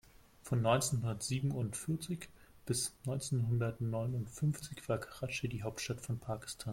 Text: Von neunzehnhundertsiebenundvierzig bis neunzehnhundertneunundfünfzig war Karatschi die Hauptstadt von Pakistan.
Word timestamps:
Von 0.41 0.63
neunzehnhundertsiebenundvierzig 0.63 2.29
bis 2.65 2.97
neunzehnhundertneunundfünfzig 3.05 4.89
war 4.89 4.97
Karatschi 4.97 5.47
die 5.47 5.61
Hauptstadt 5.61 6.01
von 6.01 6.17
Pakistan. 6.17 6.69